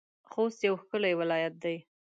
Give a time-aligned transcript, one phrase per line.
[0.31, 1.77] خوست يو ښکلی ولايت دی.